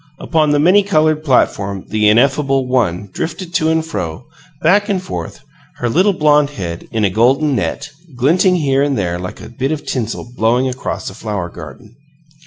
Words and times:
Upon 0.17 0.49
the 0.49 0.57
many 0.57 0.81
colored 0.81 1.23
platform 1.23 1.85
the 1.89 2.09
ineffable 2.09 2.65
One 2.67 3.11
drifted 3.13 3.53
to 3.53 3.69
and 3.69 3.85
fro, 3.85 4.25
back 4.63 4.89
and 4.89 4.99
forth; 4.99 5.41
her 5.75 5.87
little 5.89 6.13
blonde 6.13 6.49
head, 6.49 6.87
in 6.91 7.03
a 7.05 7.11
golden 7.11 7.55
net, 7.55 7.87
glinting 8.17 8.55
here 8.55 8.81
and 8.81 8.97
there 8.97 9.19
like 9.19 9.41
a 9.41 9.47
bit 9.49 9.71
of 9.71 9.85
tinsel 9.85 10.27
blowing 10.35 10.67
across 10.67 11.07
a 11.11 11.13
flower 11.13 11.49
garden. 11.49 11.97